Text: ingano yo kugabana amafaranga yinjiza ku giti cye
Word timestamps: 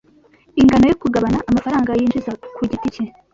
ingano 0.61 0.85
yo 0.91 0.95
kugabana 1.01 1.37
amafaranga 1.49 1.97
yinjiza 1.99 2.31
ku 2.55 2.61
giti 2.69 2.87
cye 2.93 3.03